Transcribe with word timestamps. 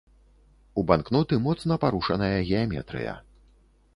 У 0.81 0.85
банкноты 0.91 1.33
моцна 1.47 1.77
парушаная 1.85 2.33
геаметрыя. 2.49 3.13